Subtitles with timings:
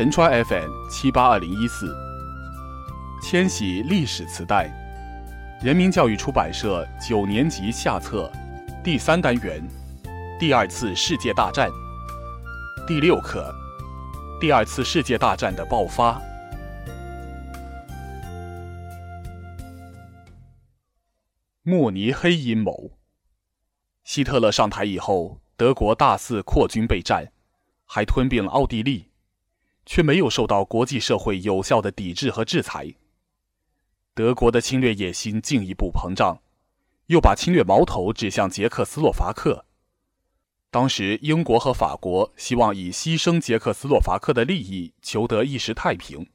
[0.00, 1.94] 陈川 FM 七八二零一四，
[3.22, 4.66] 千禧历史磁带，
[5.62, 8.32] 人民教育出版社九年级下册，
[8.82, 9.62] 第三单元，
[10.38, 11.70] 第二次世界大战，
[12.86, 13.54] 第六课，
[14.40, 16.18] 第二次世界大战的爆发，
[21.62, 22.92] 慕尼黑阴谋。
[24.04, 27.30] 希特勒上台以后，德国大肆扩军备战，
[27.84, 29.09] 还吞并了奥地利。
[29.86, 32.94] 却没有受到国际社会有效的抵制和制裁。
[34.14, 36.40] 德国的侵略野心进一步膨胀，
[37.06, 39.64] 又把侵略矛头指向捷克斯洛伐克。
[40.70, 46.28] 当时，英国和法国希望以牺牲捷克斯洛伐克的利益，求得一时太平。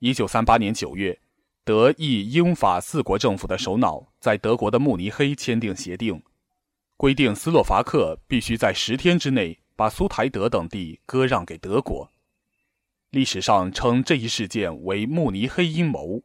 [0.00, 1.20] 一九三八年九月，
[1.62, 6.20] 德意英法四国政府的首脑在德国的慕尼黑签订协定，
[6.96, 12.10] 规定斯洛伐克必须在十天之内把苏台德等地割让给德国。
[13.10, 16.22] 历史上称这一事件为慕尼黑阴谋。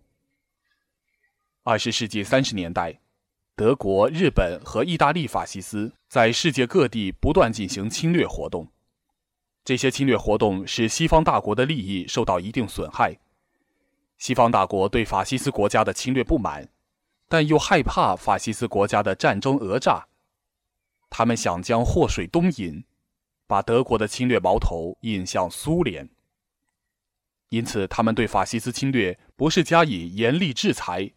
[1.64, 3.00] 二十世纪三十年代，
[3.56, 8.68] 德国、日本和意大利法西斯在世界各地不断进行侵略活动，
[9.64, 13.18] 这些侵略活动使西方大国的利益受到一定损害。
[14.20, 16.70] 西方大国对法西斯国家的侵略不满，
[17.28, 20.06] 但又害怕法西斯国家的战争讹诈，
[21.10, 22.84] 他们想将祸水东引，
[23.48, 26.08] 把德国的侵略矛头引向苏联。
[27.56, 31.10] 因此，他们对法西斯侵略不是加以严厉制裁，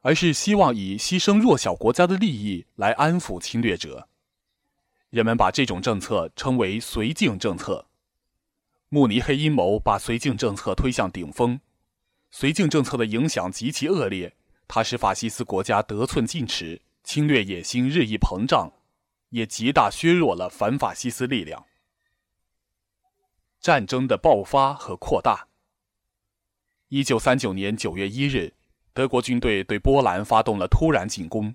[0.00, 4.08] 而是希望以牺牲弱小国家的利益来安抚侵略者。
[5.10, 7.86] 人们把这种政策称为“绥靖政策”。
[8.90, 11.60] 慕尼黑阴谋把绥靖政策推向顶峰。
[12.32, 14.34] 绥靖政策的影响极其恶劣，
[14.66, 18.72] 它使法西斯国家得寸进尺，侵略野心日益膨胀，
[19.28, 21.64] 也极大削弱了反法西斯力量。
[23.60, 25.46] 战争的爆发和扩大。
[26.94, 28.54] 一九三九年九月一日，
[28.92, 31.52] 德国军队对波兰发动了突然进攻，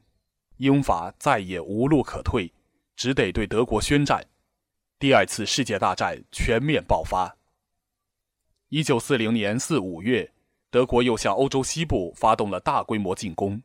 [0.57, 2.51] 英法再也无路可退，
[2.97, 4.22] 只得对德国宣战。
[4.99, 7.38] 第二次世界大战全面爆发。
[8.67, 10.29] 一九四零年四五月，
[10.69, 13.63] 德国又向欧洲西部发动了大规模进攻，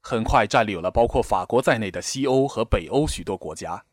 [0.00, 3.84] 很快占领了包括法国在内的西欧和北欧许多国家。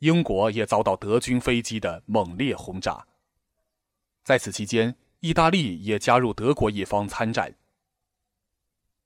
[0.00, 3.06] 英国也遭到德军飞机的猛烈轰炸。
[4.22, 7.54] 在此期间，意大利也加入德国一方参战。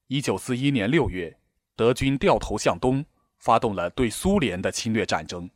[0.07, 1.39] 一九四一年六月，
[1.77, 3.05] 德军掉头向东，
[3.37, 5.51] 发动了对苏联的侵略战争。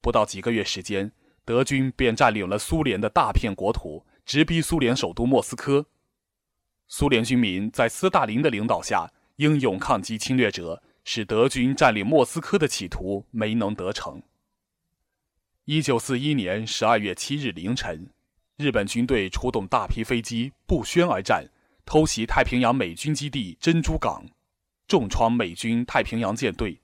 [0.00, 1.10] 不到几个月时间，
[1.44, 5.84] 德军便占领了苏联的大片国土，直逼苏联首都莫斯科。
[6.86, 14.22] 苏联军民在斯大林的领导下英勇抗击侵略者，使德军占领莫斯科的企图没能得逞。
[15.64, 18.12] 一九四一年十二月七日凌晨。
[18.56, 21.46] 日本军队出动大批飞机不宣而战，
[21.84, 24.24] 偷袭太平洋美军基地珍珠港，
[24.88, 26.80] 重创美军太平洋舰队。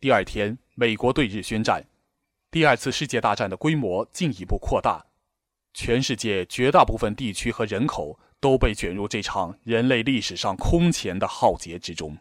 [0.00, 1.86] 第二天，美国对日宣战，
[2.50, 5.06] 第二次世界大战的规模进一步扩大，
[5.72, 12.18] 全世界绝大部分地区和人口都被卷入这场人类历史上空前的浩劫之中。